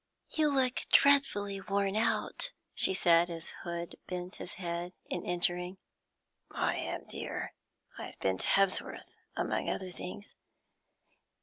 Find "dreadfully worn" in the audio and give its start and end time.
0.91-1.95